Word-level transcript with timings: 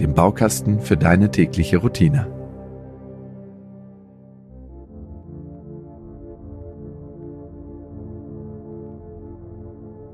dem 0.00 0.14
Baukasten 0.14 0.80
für 0.80 0.96
deine 0.96 1.30
tägliche 1.30 1.78
Routine. 1.78 2.26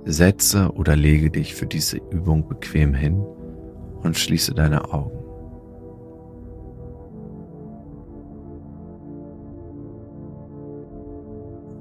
Setze 0.05 0.73
oder 0.73 0.97
lege 0.97 1.31
dich 1.31 1.55
für 1.55 1.67
diese 1.67 1.99
Übung 2.11 2.49
bequem 2.49 2.93
hin 2.95 3.25
und 4.03 4.17
schließe 4.17 4.53
deine 4.55 4.93
Augen. 4.93 5.19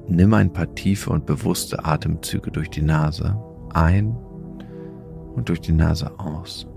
Nimm 0.07 0.33
ein 0.33 0.51
paar 0.51 0.73
tiefe 0.75 1.09
und 1.09 1.25
bewusste 1.25 1.85
Atemzüge 1.85 2.51
durch 2.51 2.69
die 2.69 2.81
Nase 2.81 3.41
ein 3.73 4.15
und 5.35 5.47
durch 5.49 5.61
die 5.61 5.71
Nase 5.71 6.19
aus. 6.19 6.70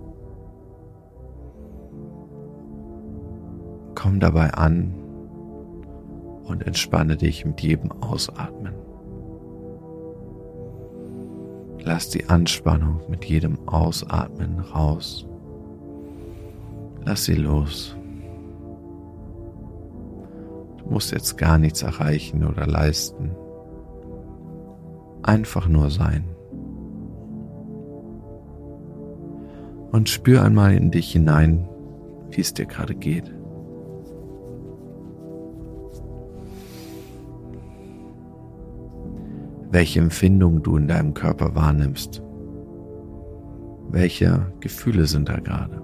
Komm 4.05 4.20
dabei 4.20 4.52
an 4.52 4.92
und 6.44 6.66
entspanne 6.66 7.16
dich 7.16 7.47
mit 7.47 7.62
jedem 7.62 7.91
Ausatmen. 7.91 8.74
Lass 11.83 12.11
die 12.11 12.28
Anspannung 12.28 13.00
mit 13.08 13.24
jedem 13.24 13.66
Ausatmen 13.66 14.58
raus. 14.58 15.27
Lass 17.06 17.24
sie 17.24 17.34
los. 17.34 17.96
Du 20.80 20.91
musst 20.91 21.11
jetzt 21.11 21.39
gar 21.39 21.56
nichts 21.56 21.80
erreichen 21.80 22.44
oder 22.44 22.66
leisten. 22.66 23.30
Einfach 25.22 25.66
nur 25.66 25.89
sein. 25.89 26.24
Und 29.92 30.11
spür 30.11 30.42
einmal 30.42 30.74
in 30.74 30.90
dich 30.90 31.11
hinein, 31.11 31.67
wie 32.28 32.42
es 32.42 32.52
dir 32.52 32.67
gerade 32.67 32.95
geht. 32.95 33.33
Welche 39.74 39.98
Empfindungen 39.98 40.62
du 40.62 40.77
in 40.77 40.86
deinem 40.86 41.14
Körper 41.14 41.57
wahrnimmst. 41.57 42.23
Welche 43.89 44.52
Gefühle 44.61 45.07
sind 45.07 45.29
da 45.29 45.40
gerade? 45.40 45.83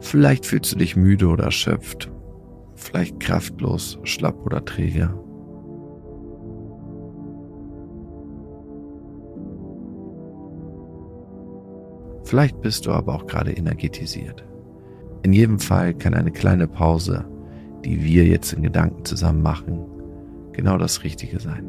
Vielleicht 0.00 0.44
fühlst 0.44 0.74
du 0.74 0.76
dich 0.76 0.94
müde 0.94 1.28
oder 1.28 1.44
erschöpft, 1.44 2.12
vielleicht 2.74 3.18
kraftlos, 3.18 3.98
schlapp 4.02 4.44
oder 4.44 4.62
träge. 4.62 5.08
Vielleicht 12.24 12.60
bist 12.60 12.84
du 12.84 12.90
aber 12.90 13.14
auch 13.14 13.26
gerade 13.26 13.52
energetisiert. 13.52 14.44
In 15.22 15.32
jedem 15.32 15.58
Fall 15.58 15.94
kann 15.94 16.12
eine 16.12 16.30
kleine 16.30 16.68
Pause, 16.68 17.24
die 17.86 18.04
wir 18.04 18.26
jetzt 18.26 18.52
in 18.52 18.62
Gedanken 18.62 19.06
zusammen 19.06 19.40
machen, 19.40 19.93
genau 20.54 20.78
das 20.78 21.04
Richtige 21.04 21.38
sein. 21.40 21.66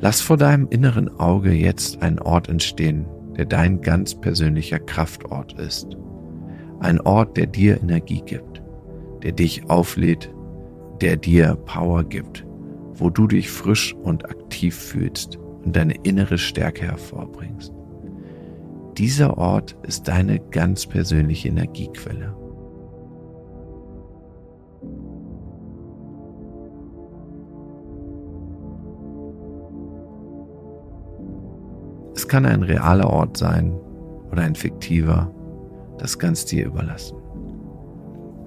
Lass 0.00 0.20
vor 0.20 0.36
deinem 0.36 0.66
inneren 0.68 1.08
Auge 1.20 1.52
jetzt 1.52 2.02
einen 2.02 2.18
Ort 2.18 2.48
entstehen, 2.48 3.06
der 3.36 3.44
dein 3.44 3.80
ganz 3.80 4.16
persönlicher 4.16 4.80
Kraftort 4.80 5.52
ist. 5.60 5.96
Ein 6.80 7.00
Ort, 7.00 7.36
der 7.36 7.46
dir 7.46 7.80
Energie 7.80 8.22
gibt, 8.26 8.62
der 9.22 9.30
dich 9.30 9.70
auflädt, 9.70 10.34
der 11.00 11.16
dir 11.16 11.54
Power 11.66 12.02
gibt, 12.02 12.44
wo 12.94 13.10
du 13.10 13.28
dich 13.28 13.48
frisch 13.48 13.94
und 13.94 14.28
aktiv 14.28 14.74
fühlst 14.74 15.38
und 15.64 15.76
deine 15.76 15.94
innere 16.02 16.36
Stärke 16.36 16.86
hervorbringst. 16.86 17.72
Dieser 18.98 19.38
Ort 19.38 19.74
ist 19.84 20.06
deine 20.08 20.38
ganz 20.38 20.86
persönliche 20.86 21.48
Energiequelle. 21.48 22.36
Es 32.14 32.28
kann 32.28 32.44
ein 32.44 32.62
realer 32.62 33.08
Ort 33.08 33.38
sein 33.38 33.72
oder 34.30 34.42
ein 34.42 34.54
fiktiver, 34.54 35.34
das 35.98 36.18
ganz 36.18 36.44
dir 36.44 36.66
überlassen. 36.66 37.16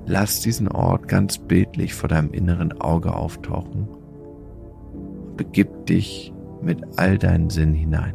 Lass 0.06 0.42
diesen 0.42 0.68
Ort 0.68 1.08
ganz 1.08 1.40
bildlich 1.40 1.96
vor 1.96 2.10
deinem 2.10 2.32
inneren 2.32 2.80
Auge 2.80 3.16
auftauchen 3.16 3.88
und 3.88 5.38
begib 5.38 5.88
dich 5.88 6.32
mit 6.62 6.84
all 6.98 7.18
deinen 7.18 7.50
Sinnen 7.50 7.74
hinein. 7.74 8.14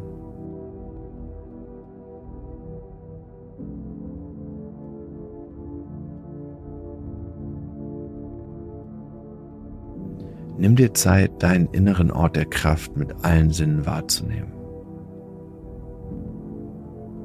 Nimm 10.61 10.75
dir 10.75 10.93
Zeit, 10.93 11.41
deinen 11.41 11.65
inneren 11.71 12.11
Ort 12.11 12.35
der 12.35 12.45
Kraft 12.45 12.95
mit 12.95 13.25
allen 13.25 13.49
Sinnen 13.49 13.87
wahrzunehmen. 13.87 14.53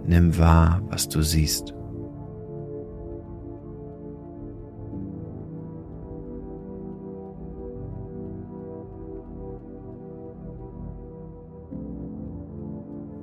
Nimm 0.07 0.39
wahr, 0.39 0.81
was 0.89 1.07
du 1.11 1.21
siehst. 1.21 1.75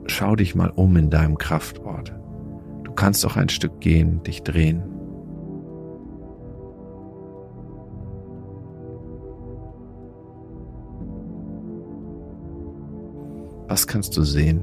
Schau 0.06 0.36
dich 0.36 0.54
mal 0.54 0.70
um 0.76 0.96
in 0.96 1.10
deinem 1.10 1.40
Kraftort. 1.40 2.14
Du 2.84 2.92
kannst 2.92 3.26
auch 3.26 3.36
ein 3.36 3.50
Stück 3.50 3.82
gehen, 3.82 4.22
dich 4.22 4.44
drehen. 4.44 4.93
Was 13.74 13.88
kannst 13.88 14.16
du 14.16 14.22
sehen? 14.22 14.62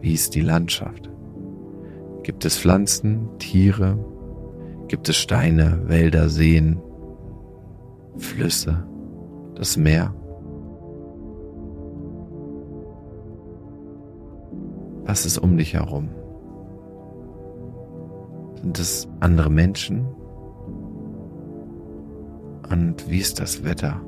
Wie 0.00 0.12
ist 0.12 0.34
die 0.34 0.40
Landschaft? 0.40 1.08
Gibt 2.24 2.44
es 2.44 2.58
Pflanzen, 2.58 3.28
Tiere? 3.38 3.96
Gibt 4.88 5.08
es 5.08 5.16
Steine, 5.16 5.82
Wälder, 5.86 6.28
Seen, 6.28 6.80
Flüsse, 8.16 8.84
das 9.54 9.76
Meer? 9.76 10.12
Was 15.04 15.24
ist 15.24 15.38
um 15.38 15.56
dich 15.56 15.74
herum? 15.74 16.08
Sind 18.62 18.80
es 18.80 19.08
andere 19.20 19.48
Menschen? 19.48 20.08
Und 22.68 23.08
wie 23.08 23.20
ist 23.20 23.38
das 23.38 23.62
Wetter? 23.62 24.00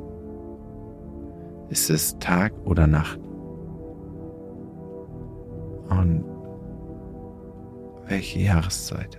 Ist 1.69 1.91
es 1.91 2.19
Tag 2.19 2.53
oder 2.65 2.89
Nacht? 2.89 3.21
Und 5.89 6.25
welche 8.07 8.41
Jahreszeit? 8.41 9.19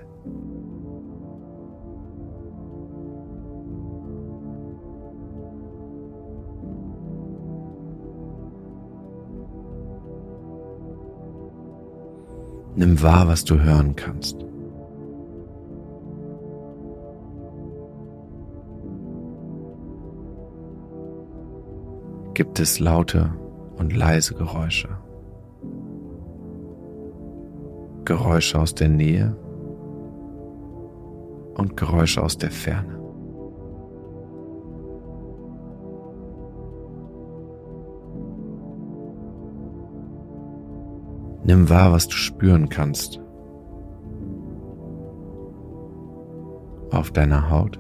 Nimm 12.78 13.02
wahr, 13.02 13.28
was 13.30 13.46
du 13.46 13.58
hören 13.58 13.96
kannst. 13.96 14.38
Gibt 22.34 22.60
es 22.60 22.80
laute 22.80 23.34
und 23.78 23.96
leise 23.96 24.34
Geräusche? 24.34 25.05
Geräusche 28.06 28.60
aus 28.60 28.76
der 28.76 28.90
Nähe 28.90 29.36
und 31.56 31.76
Geräusche 31.76 32.22
aus 32.22 32.38
der 32.38 32.52
Ferne. 32.52 32.96
Nimm 41.44 41.70
wahr, 41.70 41.92
was 41.92 42.08
du 42.08 42.16
spüren 42.16 42.70
kannst. 42.70 43.20
Auf 46.92 47.12
deiner 47.12 47.50
Haut. 47.50 47.80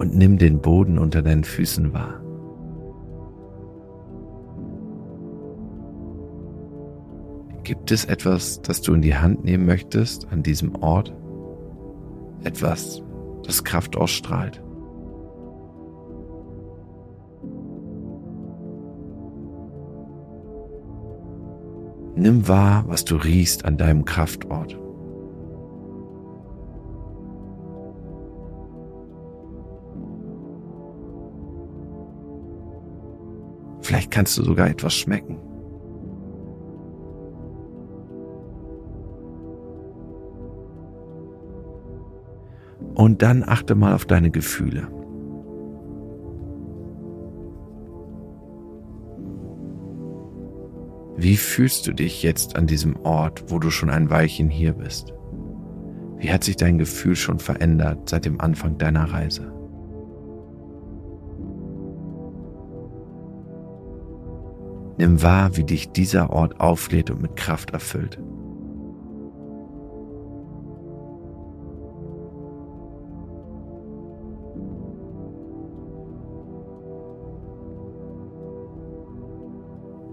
Und 0.00 0.16
nimm 0.16 0.38
den 0.38 0.60
Boden 0.60 0.98
unter 0.98 1.22
deinen 1.22 1.44
Füßen 1.44 1.92
wahr. 1.92 2.20
Gibt 7.62 7.92
es 7.92 8.06
etwas, 8.06 8.60
das 8.62 8.80
du 8.80 8.94
in 8.94 9.02
die 9.02 9.14
Hand 9.14 9.44
nehmen 9.44 9.66
möchtest 9.66 10.26
an 10.32 10.42
diesem 10.42 10.74
Ort? 10.74 11.14
etwas, 12.44 13.02
das 13.44 13.64
Kraft 13.64 13.96
ausstrahlt. 13.96 14.62
Nimm 22.16 22.48
wahr, 22.48 22.84
was 22.86 23.04
du 23.04 23.16
riechst 23.16 23.64
an 23.64 23.78
deinem 23.78 24.04
Kraftort. 24.04 24.78
Vielleicht 33.90 34.12
kannst 34.12 34.38
du 34.38 34.44
sogar 34.44 34.68
etwas 34.70 34.94
schmecken. 34.94 35.36
Und 42.94 43.20
dann 43.20 43.42
achte 43.42 43.74
mal 43.74 43.92
auf 43.92 44.04
deine 44.04 44.30
Gefühle. 44.30 44.86
Wie 51.16 51.36
fühlst 51.36 51.88
du 51.88 51.92
dich 51.92 52.22
jetzt 52.22 52.54
an 52.54 52.68
diesem 52.68 52.94
Ort, 52.94 53.50
wo 53.50 53.58
du 53.58 53.70
schon 53.70 53.90
ein 53.90 54.08
Weilchen 54.08 54.50
hier 54.50 54.74
bist? 54.74 55.12
Wie 56.16 56.30
hat 56.30 56.44
sich 56.44 56.54
dein 56.54 56.78
Gefühl 56.78 57.16
schon 57.16 57.40
verändert 57.40 58.08
seit 58.08 58.24
dem 58.24 58.40
Anfang 58.40 58.78
deiner 58.78 59.12
Reise? 59.12 59.59
Nimm 65.00 65.22
wahr, 65.22 65.56
wie 65.56 65.64
dich 65.64 65.92
dieser 65.92 66.28
Ort 66.28 66.60
auflädt 66.60 67.10
und 67.10 67.22
mit 67.22 67.34
Kraft 67.34 67.70
erfüllt. 67.70 68.18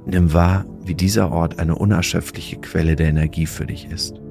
Nimm 0.06 0.31
wahr, 0.31 0.63
wie 0.86 0.95
dieser 0.95 1.34
Ort 1.34 1.60
eine 1.60 1.75
unerschöpfliche 1.75 2.56
Quelle 2.62 2.95
der 2.95 3.10
Energie 3.10 3.45
für 3.45 3.66
dich 3.66 3.92
ist. 3.92 4.22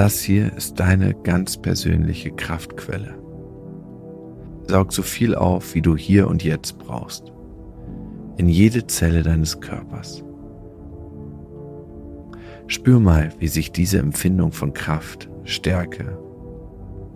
Das 0.00 0.22
hier 0.22 0.50
ist 0.56 0.80
deine 0.80 1.12
ganz 1.12 1.58
persönliche 1.58 2.30
Kraftquelle. 2.30 3.18
Saug 4.66 4.94
so 4.94 5.02
viel 5.02 5.34
auf, 5.34 5.74
wie 5.74 5.82
du 5.82 5.94
hier 5.94 6.26
und 6.26 6.42
jetzt 6.42 6.78
brauchst. 6.78 7.30
In 8.38 8.48
jede 8.48 8.86
Zelle 8.86 9.22
deines 9.22 9.60
Körpers. 9.60 10.24
Spür 12.66 12.98
mal, 12.98 13.30
wie 13.40 13.48
sich 13.48 13.72
diese 13.72 13.98
Empfindung 13.98 14.52
von 14.52 14.72
Kraft, 14.72 15.28
Stärke, 15.44 16.18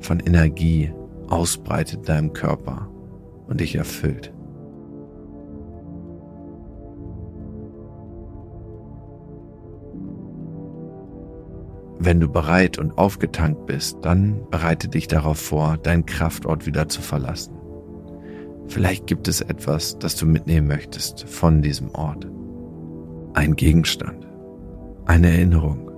von 0.00 0.20
Energie 0.20 0.92
ausbreitet 1.30 2.00
in 2.00 2.04
deinem 2.04 2.32
Körper 2.34 2.90
und 3.46 3.60
dich 3.60 3.76
erfüllt. 3.76 4.33
Wenn 12.04 12.20
du 12.20 12.28
bereit 12.28 12.78
und 12.78 12.98
aufgetankt 12.98 13.64
bist, 13.64 13.96
dann 14.02 14.46
bereite 14.50 14.88
dich 14.88 15.08
darauf 15.08 15.38
vor, 15.38 15.78
deinen 15.78 16.04
Kraftort 16.04 16.66
wieder 16.66 16.86
zu 16.88 17.00
verlassen. 17.00 17.54
Vielleicht 18.68 19.06
gibt 19.06 19.26
es 19.26 19.40
etwas, 19.40 19.98
das 19.98 20.14
du 20.16 20.26
mitnehmen 20.26 20.68
möchtest 20.68 21.26
von 21.26 21.62
diesem 21.62 21.90
Ort. 21.94 22.26
Ein 23.32 23.56
Gegenstand 23.56 24.24
eine 25.06 25.28
Erinnerung 25.28 25.90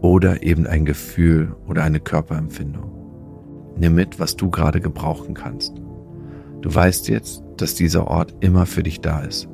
oder 0.00 0.42
eben 0.42 0.66
ein 0.66 0.84
Gefühl 0.84 1.54
oder 1.66 1.82
eine 1.84 2.00
Körperempfindung. 2.00 2.90
Nimm 3.76 3.94
mit, 3.94 4.18
was 4.18 4.36
du 4.36 4.50
gerade 4.50 4.80
gebrauchen 4.80 5.34
kannst. 5.34 5.74
Du 6.60 6.74
weißt 6.74 7.08
jetzt, 7.08 7.42
dass 7.56 7.74
dieser 7.74 8.06
Ort 8.06 8.34
immer 8.40 8.66
für 8.66 8.82
dich 8.82 9.00
da 9.00 9.20
ist. 9.20 9.48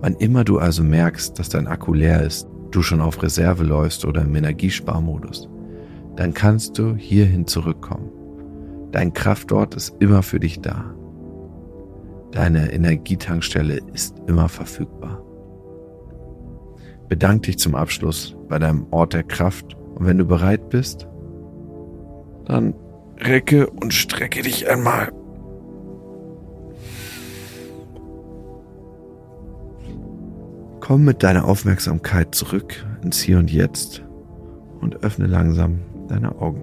Wann 0.00 0.14
immer 0.14 0.44
du 0.44 0.58
also 0.58 0.82
merkst, 0.82 1.38
dass 1.38 1.48
dein 1.48 1.66
Akku 1.66 1.92
leer 1.92 2.22
ist, 2.22 2.46
du 2.70 2.82
schon 2.82 3.00
auf 3.00 3.22
Reserve 3.22 3.64
läufst 3.64 4.04
oder 4.04 4.22
im 4.22 4.34
Energiesparmodus, 4.34 5.48
dann 6.16 6.34
kannst 6.34 6.78
du 6.78 6.94
hierhin 6.94 7.46
zurückkommen. 7.46 8.10
Dein 8.92 9.12
Kraftort 9.12 9.74
ist 9.74 9.94
immer 10.00 10.22
für 10.22 10.40
dich 10.40 10.60
da. 10.60 10.94
Deine 12.32 12.72
Energietankstelle 12.72 13.80
ist 13.92 14.16
immer 14.26 14.48
verfügbar. 14.48 15.22
Bedank 17.08 17.44
dich 17.44 17.58
zum 17.58 17.74
Abschluss 17.74 18.36
bei 18.48 18.58
deinem 18.58 18.86
Ort 18.90 19.14
der 19.14 19.22
Kraft 19.22 19.76
und 19.94 20.06
wenn 20.06 20.18
du 20.18 20.24
bereit 20.24 20.68
bist, 20.68 21.08
dann 22.44 22.74
recke 23.18 23.68
und 23.68 23.92
strecke 23.94 24.42
dich 24.42 24.68
einmal. 24.68 25.10
Komm 30.88 31.04
mit 31.04 31.22
deiner 31.22 31.44
Aufmerksamkeit 31.44 32.34
zurück 32.34 32.86
ins 33.02 33.20
Hier 33.20 33.36
und 33.36 33.52
Jetzt 33.52 34.02
und 34.80 35.02
öffne 35.02 35.26
langsam 35.26 35.80
deine 36.08 36.40
Augen. 36.40 36.62